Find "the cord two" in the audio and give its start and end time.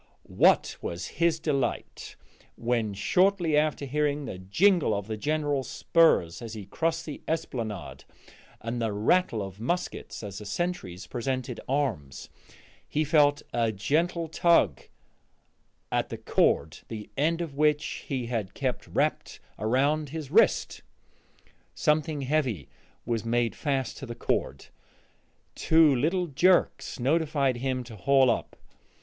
24.07-25.95